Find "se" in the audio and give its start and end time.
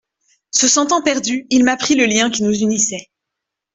0.49-0.67